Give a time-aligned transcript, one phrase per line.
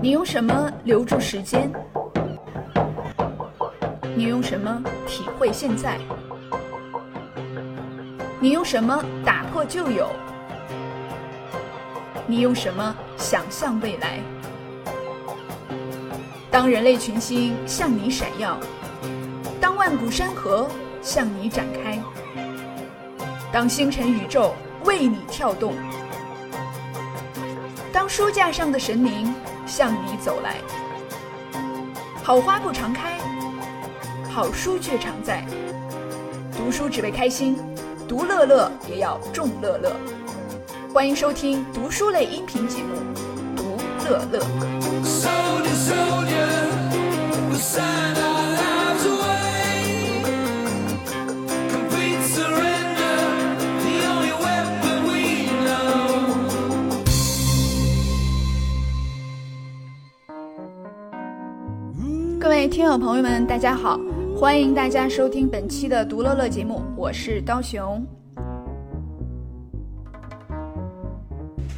[0.00, 1.70] 你用什么留住时间？
[4.16, 5.98] 你用什么体会现在？
[8.38, 10.08] 你用什么打破旧有？
[12.26, 14.20] 你用什么想象未来？
[16.50, 18.58] 当人类群星向你闪耀，
[19.60, 20.68] 当万古山河
[21.02, 21.98] 向你展开，
[23.50, 24.54] 当星辰宇宙
[24.84, 25.74] 为你跳动，
[27.92, 29.33] 当书架上的神灵
[29.76, 30.58] 向你走来，
[32.22, 33.18] 好花不常开，
[34.30, 35.44] 好书却常在。
[36.56, 37.56] 读书只为开心，
[38.08, 39.90] 读乐乐也要众乐乐。
[40.92, 42.94] 欢迎收听读书类音频节目
[43.56, 43.76] 《读
[44.08, 44.38] 乐乐》。
[62.98, 63.98] 朋友们，大家好，
[64.36, 68.06] 欢迎大家收听本期的《独乐乐》节目，我是刀熊。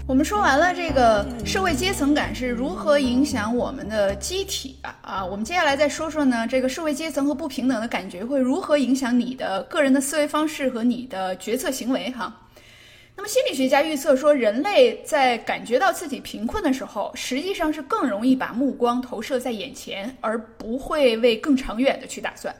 [0.06, 12.32] 我们说完了这个社会阶层感是如何影响我们的机体啊啊，我们接下来再说说呢，这个社会阶层和不平等的感觉会如何影响你的个人的思维方式和你的决策行为哈。
[13.16, 22.54] 那么心理学家预测说，人类在感觉到自己贫困的时候，实际上是更容易把目光投射在眼前，而不会为更长远的去打算。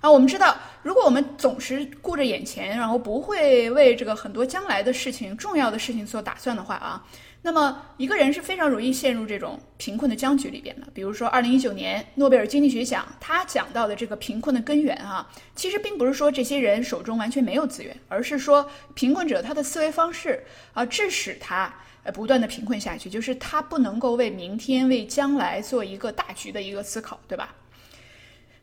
[0.00, 7.04] 啊，我们知道，如果我们总是顾着眼前，然后不会为这个很多将来的事情、重要的事情所打算的话啊，
[7.48, 10.86] 那么一个人是非常容易陷入这种贫困的僵局里边的。
[10.92, 27.54] 比如说，二零一九年诺贝尔经济学奖，他讲到的这个贫困的根源啊，其实并不是说这些人手中完全没有资源，而是说贫困者他的思维方式啊，致使他呃不断的贫困下去，就是他不能够为明天、为将来做一个大局的一个思考，对吧？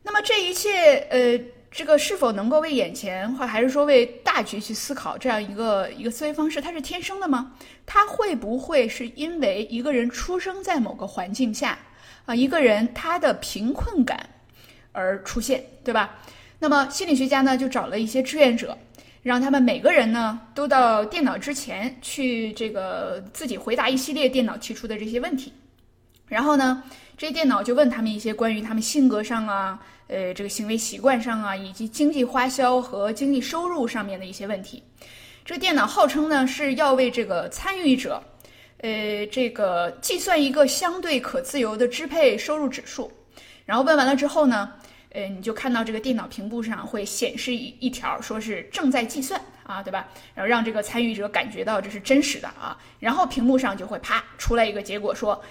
[0.03, 1.39] 那么这一切，呃，
[1.75, 7.51] 这个是否能够为眼前，或还是说为大局去思考这样一个一个思维方式，它是天生的吗？
[7.85, 11.77] 它会不会是因为一个人出生在某个环境下，
[12.25, 14.29] 啊，一个人他的贫困感
[14.93, 16.17] 而出现，对吧？
[16.59, 18.77] 那么心理学家呢，就找了一些志愿者，
[19.21, 25.51] 让他们每个人呢都到电脑之前去，这个自己回答一系列电脑提出的这些问题，
[26.27, 26.83] 然后呢，
[27.17, 29.79] 这电脑就问他们一些关于他们性格上啊。
[30.07, 34.83] 呃，这个行为习惯上啊，以及经济花销和经济收入上面的一些问题，
[35.43, 38.21] 这个电脑号称呢是要为这个参与者，
[38.81, 43.11] 呃，这个计算一个相对可自由的支配收入指数。
[43.65, 44.73] 然后问完了之后呢，
[45.09, 50.07] 呃，你就看到这个电脑屏幕上会显示一一条，说是正在计算啊，对吧？
[50.35, 52.77] 然后让这个参与者感觉到这是真实的啊。
[52.99, 55.41] 然后屏幕上就会啪出来一个结果，说，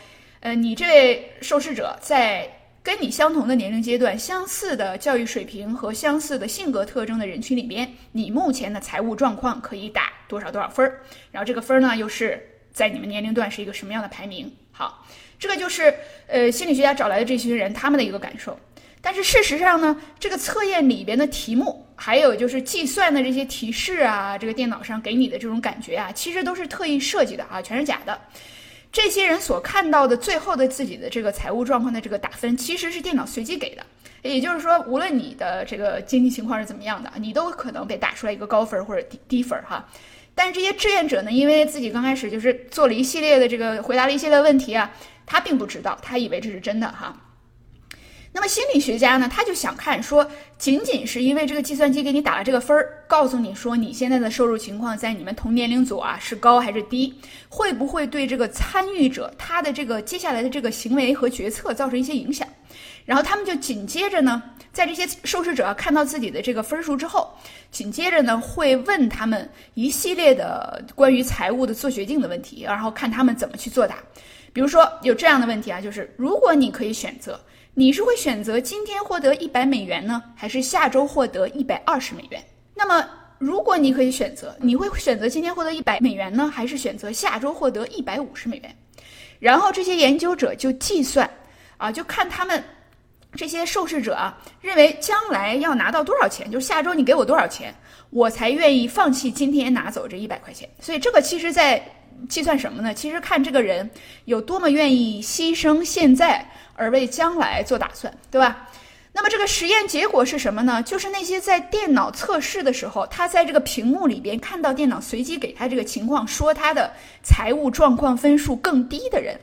[0.44, 2.47] 呃，你这位受试者在。
[2.82, 11.00] 跟你相同的年龄阶段、相似的教育水平和相似的性格特征的人群里边，你目前的财务状况可以打多少多少分儿？
[11.33, 12.38] 然后这个分儿呢，又是
[12.75, 14.54] 在你们年龄段是一个什么样的排名？
[14.71, 15.03] 好，
[15.38, 15.94] 这个就是
[16.27, 18.54] 呃心理学家找来的这群人他们的一个感受。
[19.00, 28.21] 但是事实上呢，这个测验里边的题目，还有就是计算的这些提示啊，这个电脑上给你的这种感觉啊，其实都是特意设计的啊，全是假的。
[28.94, 33.84] 这些人所看到的最后的自己的这个财务状况的这个打分，其实是电脑随机给的。
[34.22, 39.84] 也就是说，无论你的这个经济情况是怎么样的，你都可能被打出来一个高分或者低低分哈。
[40.33, 44.88] 但是这些志愿者呢，因为自己刚开始就是做了一系列的这个回答了一系列问题啊，
[45.27, 47.21] 他并不知道，他以为这是真的哈。
[48.37, 50.28] 那么心理学家呢，他就想看说，
[50.59, 57.15] 仅仅是因为这个计算机给你打了这个分儿，告诉你说你现在的收入情况在你们同年龄组啊是高还是低，
[57.49, 62.47] 会不会对这个参与者他的这个接下来的这个行为和决策造成一些影响？
[63.05, 67.33] 然后他们就紧接着呢，在这些受试者看到自己的这个分数之后，
[67.71, 73.99] 紧接着呢会问他们一系列的关于财务的做决定的问题，然后看他们怎么去作答。
[74.53, 77.39] 比如说有这样的问题啊，就是如果你可以选择。
[77.76, 82.41] 你是会选择今天获得一百美元呢，还是下周获得一百二十美元？
[82.72, 83.04] 那么，
[83.38, 88.76] 如果你可以选择，你会选择今天获得一百美元呢，还是选择下周获得一百五十美元？
[89.41, 91.28] 然后这些研究者就计算，
[91.76, 92.62] 啊，就看他们
[93.34, 97.74] 这些受试者啊，认为将来要拿到多少钱，就是下周你给我多少钱，
[98.10, 100.68] 我才愿意放弃今天拿走这一百块钱。
[100.80, 101.84] 所以这个其实在
[102.28, 102.93] 计算什么呢？
[102.95, 103.89] 其实看这个人
[104.25, 106.47] 有多么愿意牺牲现在。
[106.77, 108.69] 而为将来做打算，对吧？
[109.13, 110.83] 那么这个实验结果是什么呢？
[110.83, 119.39] 就是那些在电脑测试的时候，他在这个屏幕里边看到电脑随机给他这个情况，说他的财务状况分数更低的人，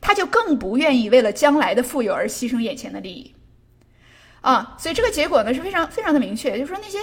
[0.00, 3.32] 他就更不愿意为了将来的富有而牺牲眼前的利益。
[4.40, 6.98] 啊，所以这个结果呢是非常非常的明确，就是说那些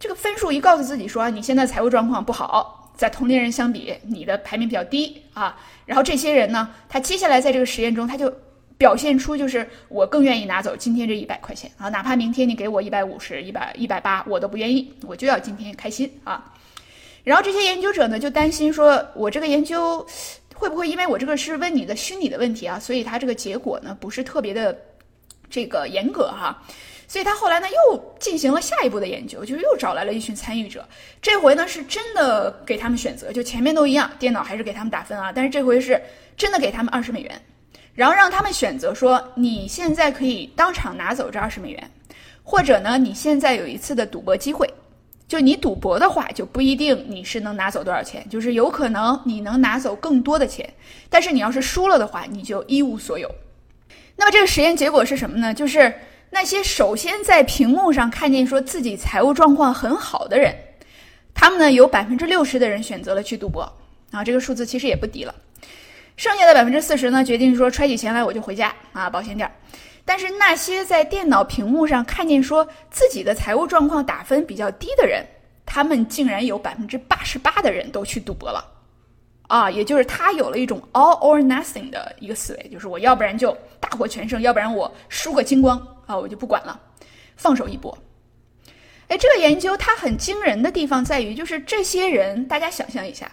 [0.00, 8.32] 这个分数一告诉自己说你现在财务状况不好，在同龄人相比你的排名比较低啊，然后这些人呢，他接下来在这个实验中他就
[8.78, 16.52] 表现出就是我更愿意拿走今天这一百块钱啊，哪怕明天你给我一百五十、一百一百八，我都不愿意，我就要今天开心啊。
[17.22, 20.06] 然后这些研究者呢就担心说，我这个研究
[20.54, 24.76] 会不会因为我这个是问你的虚拟的问题啊，所以他这个结果呢不是特别的。
[25.48, 26.60] 这个严格哈，
[27.08, 30.86] 所以他后来呢又进行了下一步的研究，就是又找来了一群参与者，
[31.22, 36.00] 这回呢是真的给他们选择，就前面都一样，电脑还是给他们打分啊，但是这回是
[36.36, 37.40] 真的给他们二十美元，
[37.94, 41.90] 然后让他们选择说，你现在可以当场拿走这二十美元，
[42.42, 44.68] 或者呢你现在有一次的赌博机会，
[45.28, 50.68] 就你赌博的话就不一定你是能拿走多少钱，就是有可能你能拿走更多的钱，
[51.08, 53.32] 但是你要是输了的话，你就一无所有。
[54.16, 55.52] 那么这个实验结果是什么呢？
[55.52, 55.92] 就是
[56.38, 60.54] 那些首先在屏幕上看见说自己财务状况很好的人，
[61.32, 63.62] 他们呢有百分之六十的人选择了去赌博
[64.10, 65.34] 啊，这个数字其实也不低了。
[66.14, 69.52] 剩下的百分之四十呢，决定说揣起钱来我就回家啊，保险点儿。
[70.04, 75.24] 但是那些在电脑屏幕上看见说自己的财务状况打分比较低的人，
[75.64, 78.62] 他们竟然有百分之八十八的人都去赌博了。
[79.48, 86.80] 啊，也就是他有了一种 all or nothing 的一个思维，就是我要不然就大获全胜，要不然我输个精光啊，我就不管了，
[87.36, 87.96] 放手一搏。
[89.08, 93.30] 哎，这个研究它很惊人的地方在于，就是这些人，大家想象一下，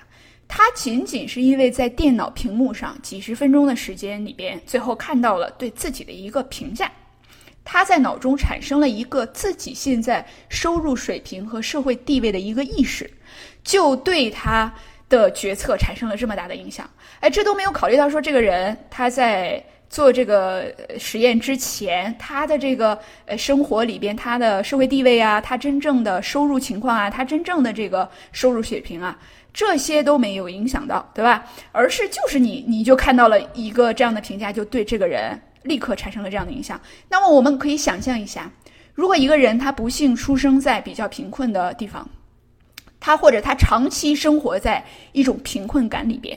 [0.47, 6.91] 他仅仅是因为在电脑屏幕上几十分钟的时间里边，最后看到了对自己的一个评价，
[7.63, 13.09] 他在脑中产生了一个自己现在收入水平和社会地位的一个意识，
[13.63, 14.73] 就对他。
[15.09, 16.89] 的决策产生了这么大的影响，
[17.19, 19.63] 哎，这都没有考虑到说这个人他在
[19.94, 22.98] 做这个实验之前，他的这个
[23.28, 29.16] 呃生活里边，他的社会地位啊，他真正的收入情况啊，他真正的这个收入水平啊，
[29.54, 31.45] 这些都没有影响到，对吧？
[31.72, 36.81] 而是就是你你就看到了一个这样的评价，就对这个人立刻产生了这样的影响。
[37.07, 38.51] 那么我们可以想象一下，
[38.95, 42.10] 如果一个人他不幸出生在比较贫困的地方。
[43.00, 46.36] 他或者他长期生活在一种贫困感里边，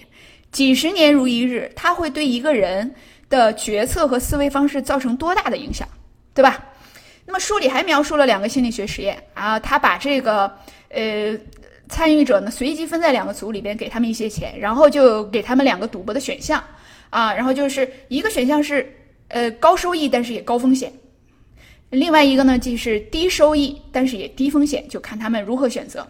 [0.51, 2.93] 几十年如一日，他会对一个人
[3.29, 5.87] 的决策和思维方式造成多大的影响，
[6.35, 6.65] 对吧？
[7.25, 10.49] 那么书里还描述了两个心理学实验啊，他把这个
[10.91, 11.37] 呃
[11.89, 16.63] 参与者呢随机分在两个组里边，给他们一些钱，然后就给他们两个赌博的选项
[17.11, 18.95] 啊，然后就是一个选项是
[19.27, 20.93] 呃高收益，但是也高风险，
[21.91, 26.07] 另外一个呢既是低收益，但是也低风险，就看他们如何选择。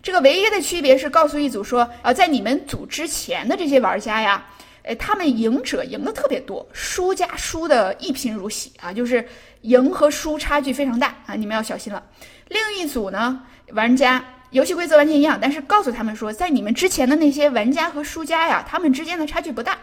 [0.00, 4.44] 这个唯一的区别是告诉一组说，啊，在你们组之前的这些玩家呀，
[4.84, 9.26] 哎，他们赢者赢的特别多，输家输的一贫如洗啊，就是
[9.62, 12.02] 赢和输差距非常大啊，你们要小心了。
[12.48, 13.42] 另一组呢，
[13.72, 19.78] 玩家游戏规则完全一样，但是告诉他们说，在你们之前的那些玩家和输家呀，他们之间的差距不大，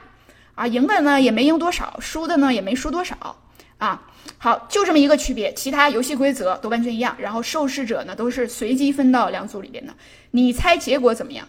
[0.55, 3.35] 啊，赢的呢也没赢多少，输的呢也没输多少。
[3.77, 4.05] 啊，
[4.37, 7.15] 好，就这么一个区别，其他游戏规则都完全一样。
[7.17, 9.93] 然后受试者呢都是随机分到两组里边的，
[10.31, 11.47] 你猜结果怎么样？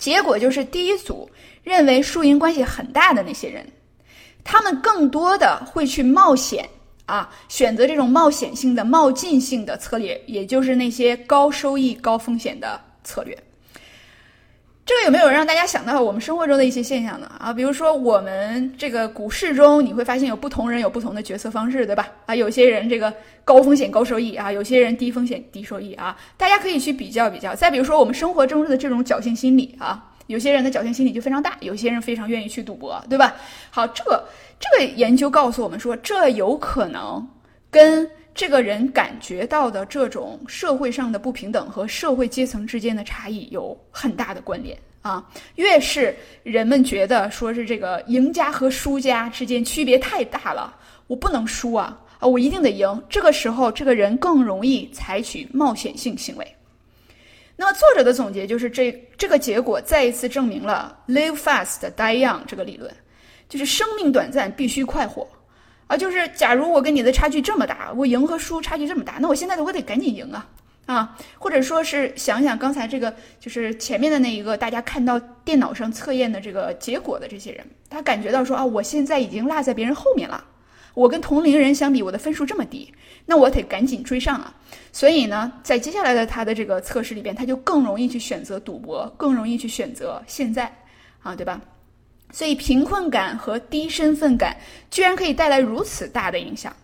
[0.00, 1.30] 结果就是第一组
[1.62, 3.64] 认为输赢关系很大的那些人，
[4.42, 6.68] 他们更多的会去冒险
[7.04, 13.36] 啊，选择这种冒险性的、冒进性的策略，也就是那些高收益、高风险的策略。
[14.90, 17.30] 这个有没有让大家想到我们生活中的一些现象呢？
[17.38, 22.08] 啊，比如说我们这个股市中，你会发现有不同人有不同的决策方式，对吧？
[22.26, 27.54] 啊，有些人这个高风险高收益啊，有些人低风险低收益啊，大家可以去比较比较。
[27.54, 33.36] 再比如说我们生活中的这种侥幸心理啊，有些人的侥幸心理就非常大，有些人非常愿意去赌博，对吧？
[33.70, 34.24] 好，这个
[34.58, 37.24] 这个研究告诉我们说，这有可能
[37.70, 38.10] 跟。
[38.40, 45.22] 这个人感觉到的这种社会上的不平等和社会阶层之间的差异有很大的关联啊！
[45.56, 50.74] 越是人们觉得说是这个赢家和输家之间区别太大了，
[51.06, 53.02] 我不能输啊啊，我一定得赢。
[53.10, 56.56] 这个时候，这个人更容易采取冒险性行为。
[57.56, 62.90] 那么，作者的总结就是这这个结果再一次证明了 “live fast, die young” 这个理论，
[63.50, 65.28] 就是生命短暂，必须快活。
[65.90, 70.46] 啊，就是假如我跟你的差距这么大，我赢和输差距这么大，那我现在我得赶紧赢啊
[70.86, 71.18] 啊！
[71.36, 80.44] 或者说是想想刚才这个，就是前面的那一个，大家看到电脑上测验的这个结果的这些人，他感觉到说啊，我现在已经落在别人后面了，
[80.94, 82.94] 我跟同龄人相比，我的分数这么低，
[83.26, 84.54] 那我得赶紧追上啊！
[84.92, 90.72] 所以呢，在接下来的他的这个测试里边，他就更容易去选择赌博，更容易去选择现在
[91.20, 91.60] 啊，对吧？
[92.32, 94.56] 所以贫困感和低身份感
[94.90, 96.74] 居然可以带来如此大的影响。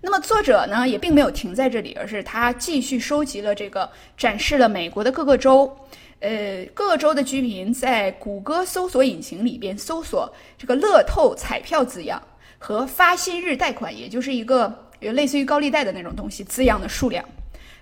[0.00, 5.74] 那么作者呢也并没有停在这里，而是他继续收集了这个，展示了美国的各个州，
[6.20, 12.22] 呃，各个州的居民在谷歌搜索引擎里边搜索这个“乐透彩票”字样
[12.58, 17.24] 和“发薪日贷款”，也就是一个类似于高利贷的那种东西字样的数量。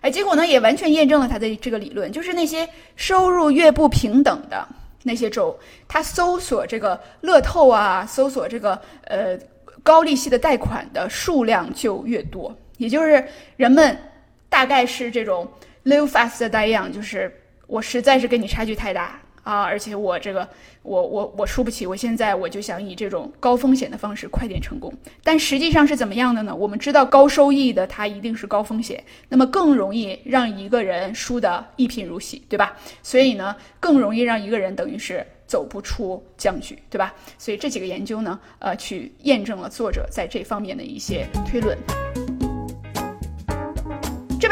[0.00, 4.66] 哎，结果呢也完全验证了他的这个理论，就是那些收入越不平等的
[5.04, 5.56] 那些州，
[5.86, 9.38] 他搜索这个乐透啊，搜索这个呃。
[9.82, 13.22] 高利息的贷款的数量就越多，也就是
[13.58, 13.94] 人们
[14.48, 15.46] 大概是这种
[15.84, 17.30] live fast die young，就是
[17.66, 20.48] 我实在是跟你差距太大啊，而且我这个
[20.82, 24.92] 我我我输不起，我现在我就想以这种高风险的方式快点成功。
[25.22, 26.52] 但实际上是怎么样的呢？
[26.52, 32.76] 我们知道高收益的它一定是高风险，那么更容易让一个人输得一贫如洗，对吧？
[33.04, 35.24] 所以呢，更容易让一个人等于是。
[35.46, 37.14] 走不出僵局，对吧？
[37.38, 41.76] 所以这几个研究呢，呃，去验证了作者在这方面的一些推论。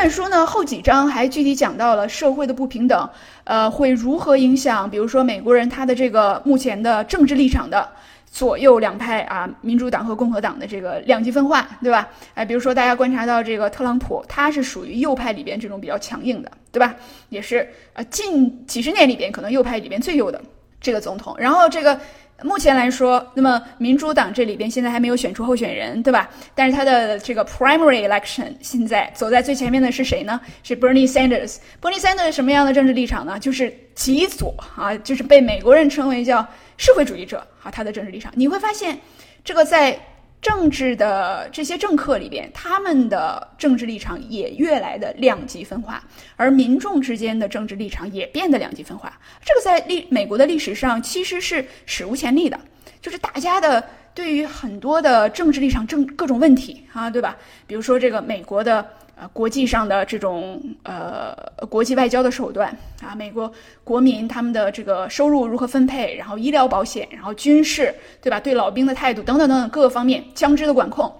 [0.02, 3.08] 本书呢，后几章还具体讲到了社会的不平等，
[3.44, 7.88] 呃，会如何影响，比如说美国人他的这个目前的政治立场的
[8.28, 12.08] 左右两派啊，民主党和共和党的这个两极分化，对吧？
[12.34, 16.96] 哎，比如说大家观察到这个特朗普，他是属于右派里边这种比较强硬的，对吧？
[17.28, 20.42] 也是呃近几十年里边可能右派里边最右的。
[20.84, 21.96] 这个总统，然后这个
[22.44, 26.28] 目前来说，那么民主党这里边现在还没有选出候选人，对吧？
[26.54, 30.40] 但是他的这个 primary election 现在走在最前面的是谁呢？
[30.62, 31.56] 是 Bernie Sanders。
[31.80, 33.38] Bernie Sanders 什么样的政治立场呢？
[33.38, 36.46] 就是极左啊，就是被美国人称为叫
[36.76, 37.70] 社会主义者啊。
[37.70, 38.98] 他的政治立场，你会发现
[39.44, 39.98] 这个在。
[40.42, 46.02] 政治的这些政客里边，他们的政治立场也越来的两极分化，
[46.36, 49.18] 而民众之间的政治立场也变得两极分化。
[49.44, 52.60] 这个在历美国的历史上其实是史无前例的，
[53.00, 53.82] 就是大家的
[54.12, 57.36] 对于很多的政治立场、政各种问题啊，对吧？
[57.66, 58.84] 比如说这个美国的。
[59.32, 61.36] 国际上的这种呃
[61.68, 63.52] 国际外交的手段啊，美国
[63.84, 68.40] 国民他们的这个收入如何分配，然后医疗保险，然后军事，对吧？
[68.40, 71.12] 对老兵的态度等等等等各个方面，枪支的管控，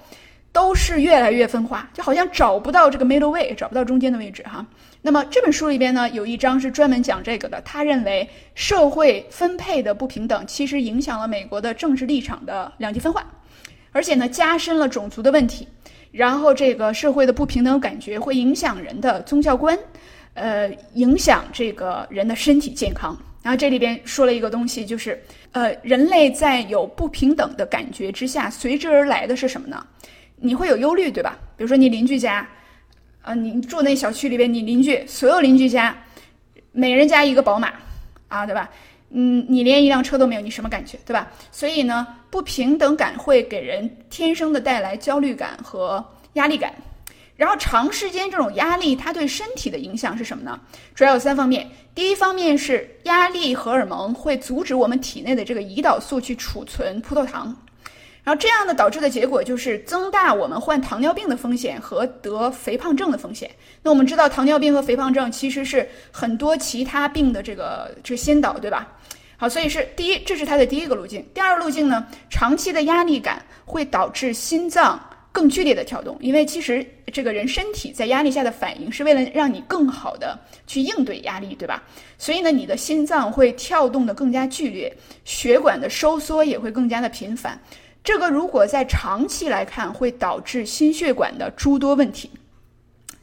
[0.52, 4.66] 都是越来越分化，就好像找不到这个 middle way，找不到中间的位置哈。
[5.04, 7.60] 那么这本书里边呢，有一章是专门讲这个的。
[7.62, 13.24] 他认为社会分配的不平等，其实影响了美国的政治立场的两极分化，
[13.90, 15.66] 而且呢，加深了种族的问题。
[16.12, 19.76] 然后，这个社会的不平等感觉会影响人的宗教观，
[20.34, 23.16] 呃，影响这个人的身体健康。
[23.42, 25.20] 然后这里边说了一个东西，就是
[25.52, 29.84] 呃，人类在有不平等的感觉之下，随之而来的是什么呢？
[30.36, 31.38] 你会有忧虑，对吧？
[31.56, 32.46] 比如说你邻居家，
[33.22, 35.96] 呃，你住那小区里边，你邻居所有邻居家，
[36.72, 37.72] 每人家一个宝马，
[38.28, 38.70] 啊，对吧？
[39.10, 41.30] 嗯，你连一辆车都没有，你什么感觉，对吧？
[41.50, 46.72] 所以呢，不平等感会给人天生的带来焦虑感和压力感，
[47.36, 50.58] 然后长时间这种压力，它对身体的影响是什么呢？
[50.94, 51.68] 主要有三方面。
[51.94, 57.54] 第一方面是压力荷尔蒙会阻止我们体内的这个胰岛素去储存葡萄糖。
[58.24, 63.50] 然后这样的导致的结果就是增大我们患糖尿病的风险和得肥胖症的风险。
[63.82, 68.88] 那我们知道糖尿病和肥胖症其实是很多其他病的这个这先导，对吧？
[69.42, 71.26] 好，所以是第一，这是它的第一个路径。
[71.34, 81.82] 第二个路径呢，长期的压力感会导致心脏更剧烈的跳动，因为其实这个人身体在压力下的反应是为了让你更好的去应对压力，对吧？
[82.18, 87.60] 所以呢，你的心脏会跳动的更加剧烈，血管的收缩也会更加的频繁。
[88.04, 92.30] 这个如果在长期来看，会导致心血管的诸多问题。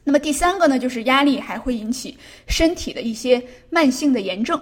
[0.03, 2.17] 那么第三个呢，就是压力还会引起
[2.49, 4.61] 身体的一些慢性的炎症。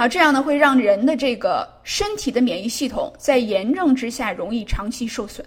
[0.00, 5.46] 好，这样呢会让人的这个身体的免疫系统在炎症之下容易长期受损。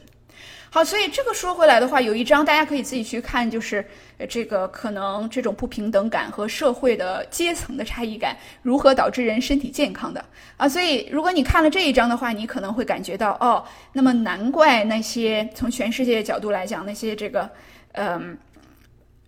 [0.69, 3.83] 好，所以这个说回来的话，有一章大家可以自己去看，就是
[4.29, 10.23] 这个可能这种不平等感和社会的阶层的差异感如何导致人身体健康的
[10.55, 10.69] 啊。
[10.69, 17.49] 所以如果你看了这一章的话，你可能会感觉到哦，那么难怪那些从全世界角度来讲，那些这个
[17.93, 18.37] 嗯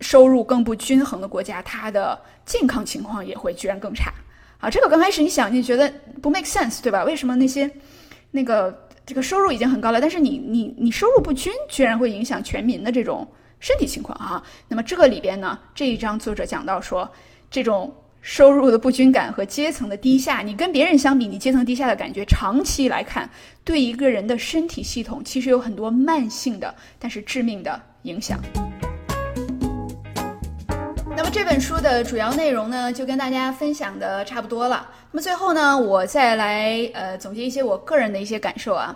[0.01, 4.13] 收入更不均衡的国家，它的健康情况也会居然更差
[4.59, 4.69] 啊。
[4.69, 7.03] 这个刚开始你想你觉得不 make sense 对吧？
[7.03, 7.69] 为什么那些
[8.31, 8.83] 那个？
[9.07, 13.27] 这个收入已经很高了，但是你你你收入不均，居然会影响全民的这种
[13.59, 14.41] 身体情况啊。
[14.67, 17.07] 那么这个里边呢，这一章作者讲到说，
[17.51, 23.29] 这种收入的不均感和阶层的低下，你跟别人相比，你阶层低下的感觉，长期来看，
[23.63, 28.39] 对一个人的身体系统其实有很多慢性的，但是致命的影响。
[31.35, 34.89] 这本书的主要内容呢，就跟大家分享的差不多了。
[35.11, 38.95] 那么最后呢，我再来呃总结一些我个人的一些感受啊。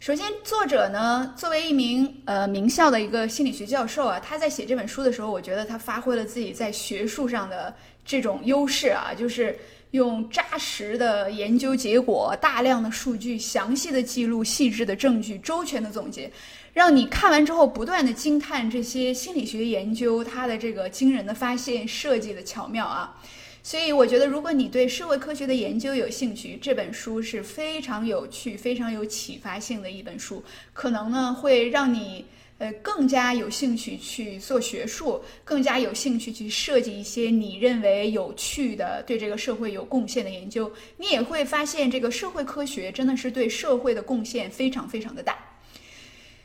[0.00, 7.74] 首先，作者呢作为一名呃名校的一个心理学教授啊，他在写这本书的时候，我觉得他发挥了自己在学术上的
[8.06, 9.54] 这种优势啊，就是
[9.92, 16.30] 用扎实的研究结果、大量的数据、详细的记录、细致的证据、周全的总结。
[16.72, 23.16] 让你看完之后不断的惊叹这些心理学研究它的这个惊人的发现设计的巧妙啊，
[23.62, 32.26] 所以我觉得如果你对社会科学的研究有兴趣，这本书是非常有趣、非常有启发性的一本书，可能呢会让你
[32.58, 40.72] 呃更加有兴趣去做学术，更加有兴趣去设计一些你认为有趣的、对这个社会有贡献的研究。
[40.96, 45.36] 你也会发现这个社会科学真的是对社会的贡献非常非常的大。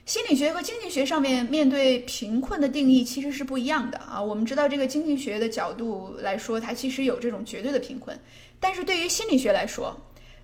[0.03, 4.21] 心理学和经济学上面面对贫困的定义其实是不一样的啊。
[4.21, 8.19] 我们知道，这个经济学的角度来说，它其实有这种绝对的贫困，
[8.59, 9.95] 但是对于心理学来说，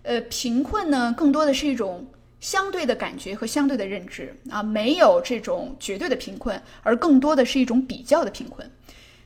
[0.04, 2.08] 呃，贫困呢更多的是一种
[2.40, 8.70] 相对的感觉和相对的认知啊，没有这种绝对的贫困，而更多的是一种比较的贫困。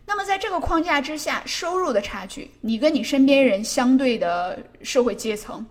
[0.06, 5.66] 那么在这个框架之下，收入的差距，你跟你身边人相对的社会阶层，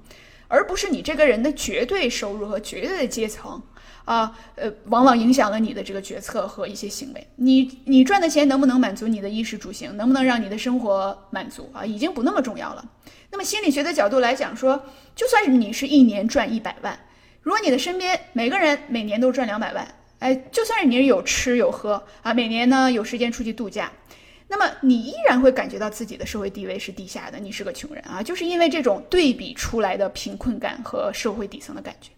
[0.48, 3.60] 而不是你这个人的绝对收入和绝对的阶层。
[4.06, 7.24] 啊，呃，往往影响了你的这个决策和一些行为。
[7.36, 12.84] 你你赚的钱能不能满足你的衣食住行，能不能让你的生活满足啊，已经不那么重要了。
[13.30, 14.82] 那么心理学的角度来讲，说
[15.14, 16.98] 就算你是一年赚一百万，
[17.42, 19.86] 如果你的身边每个人每年都赚两百万，
[20.18, 23.90] 哎，就算是你有吃有喝啊，每年呢有时间出去度假，
[24.46, 32.10] 那么你依然会感觉到自己的社会地位是低下的，你是个穷人啊，就是因为这种对比出来的贫困感和社会底层的感觉。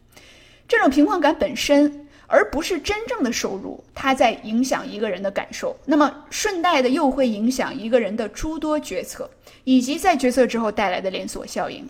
[0.67, 5.77] 这种贫困感本身，而不是真正的收入，它在影响一个人的感受。
[5.85, 9.31] 那么顺带的又会影响一个人的诸多决策，
[9.65, 11.87] 以及在决策之后带来的连锁效应。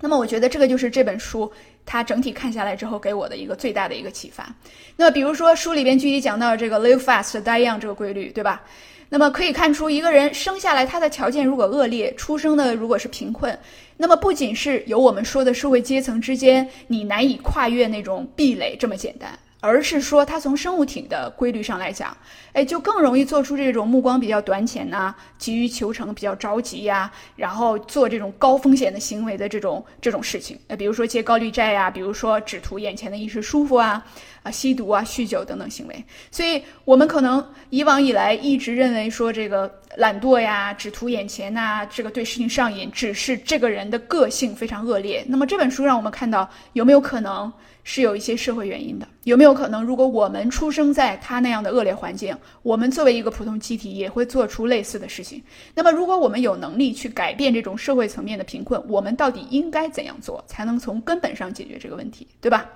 [0.00, 1.50] 那么我觉得这个就是这本书
[1.84, 4.54] 它整体看下来之后给我的一个最大的一个启发。
[4.96, 8.62] 那么比如说书里边具体讲到这个 live fast die young 这个规律，对吧？
[9.10, 13.58] 那么可以看出，一个人生下来，他的条件如果恶劣，出生的如果是贫困，
[13.96, 19.30] 那么不仅是有我们说的社会阶层之间你难以跨越那种壁垒这么简单。
[19.60, 22.16] 而是说，它从生物体的规律上来讲，
[22.52, 30.56] 哎，就更容易做出这种目光比较短浅呐、急于求成、比较着急呀，然后做这种高风险的行为的这种这种事情。
[30.68, 34.04] 呃，比如说借高利贷呀，比如说只图眼前的一时舒服啊，
[34.44, 36.04] 啊，吸毒啊、酗酒等等行为。
[36.30, 45.24] 所以，我们可能以往以来一直认为说，这个懒惰呀、只图眼前呐，这个对事情上瘾，只是这个人的个性非常恶劣。
[45.26, 47.52] 那么这本书让我们看到，有没有可能？
[47.90, 55.42] 是有一些社会原因的，有没有可能，如果我们出生在他那样的恶劣环境，我们作为一个普通机体也会做出类似的事情？
[55.74, 62.68] 那么，如果我们有能力去改变这种社会层面的贫困，我们到底应该怎样做，才能从根本上解决这个问题，对吧？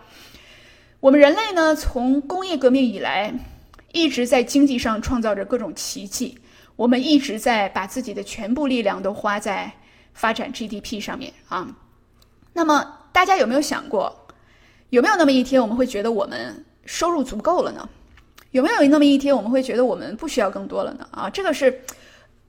[1.01, 3.31] 我们人类呢，从工业革命以来，
[3.93, 6.35] 一直在经济上创造着各种奇迹，
[6.75, 9.71] 我们一直在把自己的全部力量都花在
[10.15, 11.69] 发展 GDP 上面啊。
[12.55, 14.19] 那么，大家有没有想过？
[14.93, 17.89] 有没有那么一天，我们会觉得我们收入足够了呢？
[18.51, 21.09] 有没有那么一天，我们会觉得我们不需要更多了呢？
[21.11, 21.83] 啊，这个是，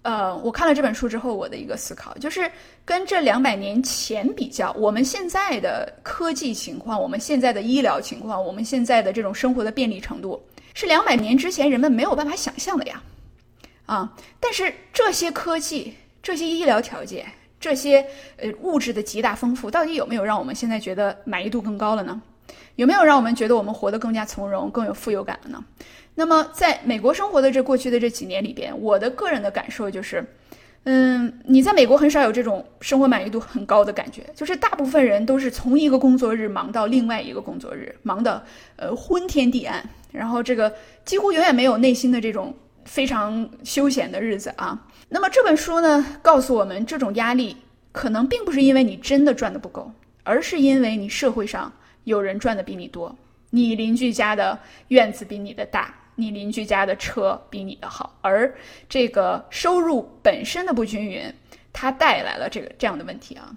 [0.02, 2.52] 呃，我看了这本书之后我的一个思考，就是
[2.84, 13.02] 跟这两百年前比较，我们现在的科技情况，我们现在的医疗情况，我们现在的这种生活的便利程度，是两百年之前人们没有办法想象的呀。
[13.86, 17.26] 啊，但是这些科技，这些医疗条件，
[17.58, 22.22] 这些呃物质的极大丰富，到底有没有让我们现在觉得满意度更高了呢？
[22.76, 25.64] 有没有让我们觉得我们活得更加从容、更有富有感了呢？
[26.16, 30.24] 那么，在美国生活的这过去的这几年里边，我的个人的感受就是，
[30.84, 38.44] 嗯，你在美国很少有这种生活满意度很高的感觉，就是大部分人都是从一个工作日忙到另外一个工作日，忙得
[38.76, 40.72] 呃昏天地暗，然后这个
[41.04, 42.54] 几乎永远没有内心的这种
[42.86, 44.80] 非常休闲的日子啊。
[45.10, 47.58] 那么这本书呢，告诉我们，这种压力
[47.92, 49.92] 可能并不是因为你真的赚的不够，
[50.24, 51.72] 而是因为你社会上。
[52.06, 53.16] 有人赚的比你多，
[53.50, 54.58] 你邻居家的
[54.90, 58.54] 院子比你的大，你邻居家的车比你的好，而
[58.90, 61.22] 这个收入本身的不均匀，
[61.72, 63.56] 它带来了这个这样的问题啊。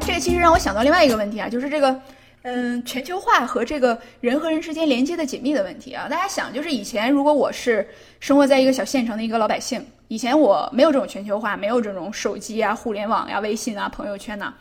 [0.00, 2.00] 这个其实让我想到另外一个问题啊，就是这个，
[2.42, 6.08] 嗯，全球化和这个人和人之间连接的紧密的问题啊。
[6.08, 7.86] 大家想，就是以前如果我是
[8.18, 14.52] 生活在一个小县城的一个老百姓，以前我没有这种全球化，没有这种手机啊、互联网呀、微信啊、朋友圈呐。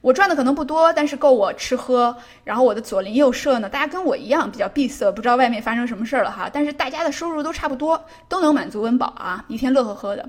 [0.00, 2.16] 我赚的可能不多，但是够我吃喝。
[2.44, 6.48] 然后我的左邻右舍呢，大家跟我一样比较闭塞，不知道外面发生什么事儿了哈。
[6.52, 10.28] 但是大家的收入都差不多，都能满足温饱啊，一天乐呵呵的。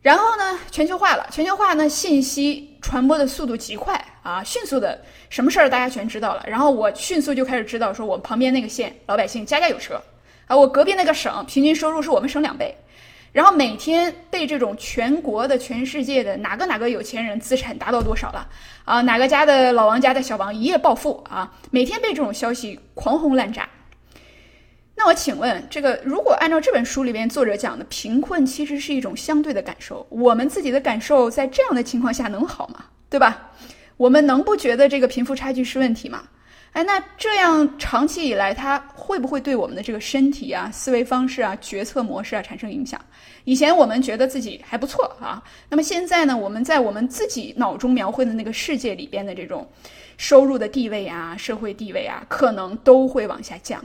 [0.00, 6.44] 然后呢，全球化了，全球化呢，信息传播的速度极快啊，迅速的，什么事儿大家全知道了。
[6.46, 10.00] 然后我迅速就开始知道，说我旁边那个县老百姓家家有车
[10.46, 12.76] 啊，我隔壁那个省平均收入是我们省两倍。
[13.32, 18.48] 然后每天被这种全国的、全世界的哪个哪个有钱人资产达到多少了
[18.84, 19.00] 啊？
[19.02, 21.52] 哪个家的老王家的小王一夜暴富啊？
[21.70, 23.68] 每天被这种消息狂轰滥炸。
[24.94, 32.84] 那我请问，这个如果按照这本书里边作者讲的，贫困其实是一种相对的感受，我们自己的感受在这样的情况下能好吗？
[33.08, 33.50] 对吧？
[33.96, 36.22] 我们能不觉得这个贫富差距是问题吗？
[36.78, 43.00] 哎，那这样长期以来，它会不会对我们的这个身体啊、思维方式啊、决策模式啊产生影响？
[43.42, 49.68] 以前我们觉得自己还不错啊，那么现在呢，我们在我们自己脑中描绘的那个世界里边的这种
[50.18, 53.84] 收入的地位啊、社会地位啊，可能都会往下降。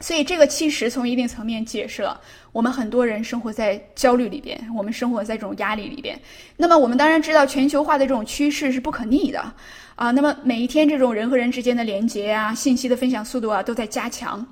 [0.00, 2.20] 所以这个其实从一定层面解释了
[2.52, 6.18] 我们很多人生活在焦虑里边，我们生活在这种压力里边。
[6.56, 9.52] 那么我们当然知道全球化的这种趋势是不可逆的。
[9.96, 14.46] 啊，那么每一天这种人和人之间的连接啊，信息的分享速度啊，都在加强。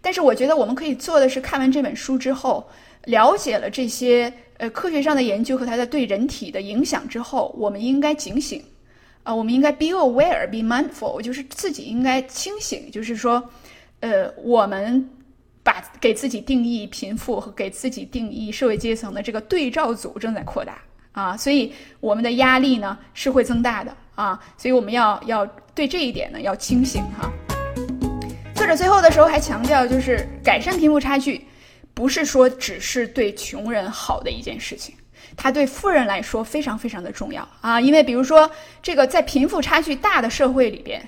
[0.00, 2.68] 但是我觉得我们可以做的是，看完这本书之后，
[3.04, 8.60] 了解了这些呃科学上的研究和它的对人体的影响之后，我们应该警醒
[9.22, 13.48] 啊，我们应该 be aware，be mindful，就是自己应该清醒，就是说，
[14.00, 15.08] 呃，我们
[15.62, 20.78] 把给自己定义贫富和给自己定义社会阶层的这个对照组正在扩大
[21.12, 23.96] 啊，所以我们的压力呢是会增大的。
[24.14, 27.30] 啊，所以我们要要对这一点呢要清醒哈。
[28.52, 31.46] 作者最后的时候还强调，就是改善贫富差距，
[31.94, 34.92] 不是说只是对穷人好的一件事情，
[35.36, 37.80] 它对富人来说非常非常的重要啊。
[37.80, 38.50] 因为比如说
[38.82, 41.00] 这个在贫富差距大的社会里边，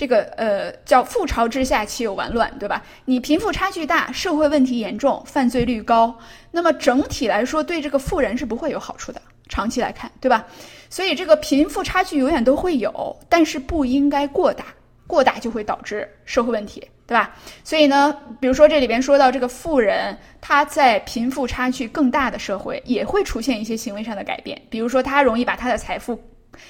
[0.00, 2.82] 这个呃叫覆巢之下岂有完卵，对吧？
[3.04, 6.18] 你贫富差距大，社会问题严重，犯罪率高，
[6.50, 9.20] 那么整体来说对这个富人是不会有好处的。
[9.50, 10.46] 长期来看，对吧？
[10.88, 14.64] 所以这个贫富差距永远都会有，但是不应该过大，
[15.06, 17.36] 过大就会导致社会问题，对吧？
[17.62, 26.18] 所以呢，比如说这里边说到这个富人，他在贫富差距更大的社会也会出现一些行为上的改变，比如说他容易把他的财富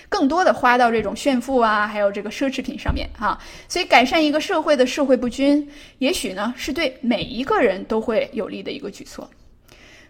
[0.09, 3.39] 更多的花到这种炫富啊，还有这个奢侈品上面哈。
[3.69, 9.29] 所以改善一个社会的社会不均，也许呢是对每一个人都会有利的一个举措。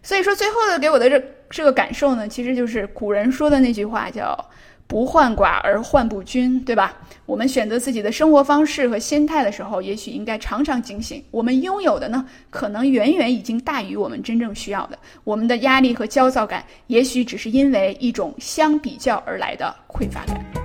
[0.03, 4.35] 所以说，最后的给我的这这个感受呢，其实就是古人说的那句话，叫
[4.91, 6.97] “不患寡而患不均”，对吧？
[7.25, 14.99] 我们选择自己的生活方式和心态的时候，也许应该常常警醒，我们拥有的呢，可能远远已经大于我们真正需要的。
[15.23, 20.60] 我们的压力和焦躁感，也许只是因为一种相比较而来的匮乏感。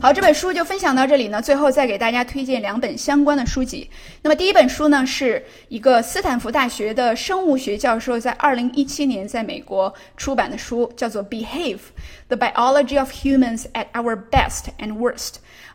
[0.00, 1.42] 好，这本书就分享到这里呢。
[1.42, 3.90] 最后再给大家推荐两本相关的书籍。
[4.22, 11.80] 那么第一本书呢，是一个斯坦福大学的生物学教授在二零一七年在美国出版的书，叫做《Behave:
[12.28, 15.16] The Biology of Humans at Our Best and Worst》。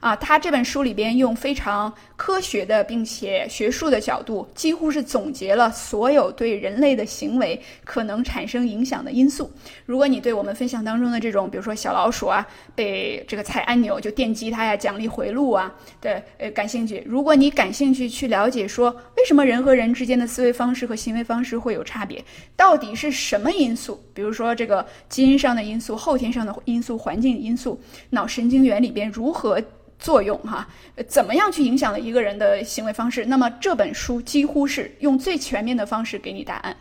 [0.03, 9.49] 啊，他这本书里边用非常科学的并且学术的角度，几乎是总结了所有对人类的行为可能产生影响的因素。
[9.85, 22.21] 如果你对我们分享当中的这种，比如说小老鼠啊，被这个踩按钮就电击它呀，奖励回路啊的呃感兴趣，如果你感兴趣去了解说为什么人和人之间的思维方式和行为方式会有差别，
[22.57, 24.03] 到底是什么因素？
[24.13, 29.63] 比如说这个基因上的因素、后天上的因素、环境因素、脑神经元里边如何？
[30.03, 30.67] 作用哈，
[31.07, 33.23] 怎么样去影响了一个人的行为方式？
[33.23, 36.75] 那么这本书几乎是用最全面的方式给你答案。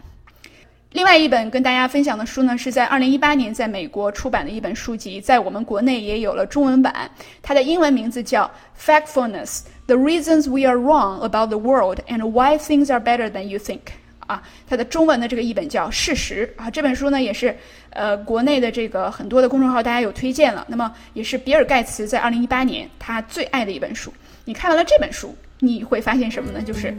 [0.90, 7.08] 另外一本跟大家分享的书呢，是在二零一八年在美国出版的一本书籍，在我们国内也有了中文版。
[7.40, 8.50] 它的英文名字叫
[9.06, 13.58] 《Factfulness: The Reasons We Are Wrong About the World and Why Things Are Better Than You
[13.58, 13.78] Think》
[14.26, 16.70] 啊，它的中文的这个译本叫《事实》啊。
[16.70, 17.56] 这本书呢，也是。
[17.94, 20.64] 呃，国内的这个很多的公众号，大家有推荐了。
[20.66, 24.10] 那么，也是比尔盖茨在二零一八年他最爱的一本书。
[24.46, 26.62] 你看完了这本书，你会发现什么呢？
[26.62, 26.94] 就是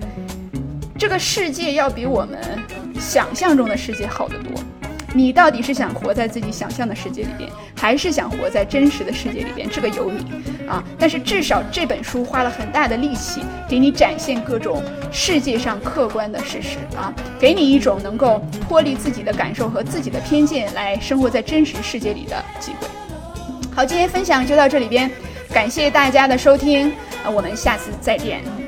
[0.99, 2.39] 这个世界要比我们
[2.99, 4.63] 想象中的世界好得多。
[5.13, 9.69] 你到底是想活在自己想象的世界里边，还是想活在真实的世界里边？
[9.69, 10.25] 这个由你
[10.67, 10.83] 啊。
[10.97, 22.87] 但是至少这本书花了很大的力气，给你展现各种世界上客观的事实啊，给你一种能够脱离自己的感受和自己的偏见来生活在真实世界里的机会。
[23.75, 25.09] 好，今天分享就到这里边，
[25.51, 26.91] 感谢大家的收听，
[27.31, 28.62] 我们下次再见。